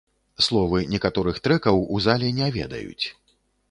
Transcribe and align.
Словы 0.45 0.79
некаторых 0.95 1.39
трэкаў 1.49 1.85
у 1.93 2.03
зале 2.09 2.35
не 2.43 2.53
ведаюць. 2.61 3.05